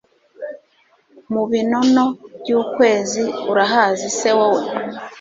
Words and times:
ku 1.25 1.39
binono 1.49 2.05
by'ukwezi 2.39 3.23
urahazi 3.51 4.07
se 4.17 4.29
wowe 4.37 4.61